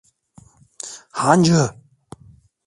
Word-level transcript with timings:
Hancı! 1.09 1.77